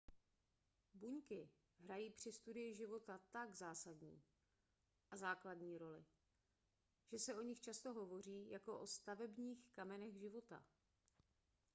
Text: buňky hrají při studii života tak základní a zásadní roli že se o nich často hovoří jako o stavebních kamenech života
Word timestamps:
buňky 0.93 1.49
hrají 1.83 2.09
při 2.09 2.31
studii 2.33 2.75
života 2.75 3.19
tak 3.31 3.55
základní 3.55 4.23
a 5.11 5.17
zásadní 5.17 5.77
roli 5.77 6.05
že 7.11 7.19
se 7.19 7.35
o 7.35 7.41
nich 7.41 7.61
často 7.61 7.93
hovoří 7.93 8.49
jako 8.49 8.79
o 8.79 8.87
stavebních 8.87 9.69
kamenech 9.75 10.15
života 10.17 10.63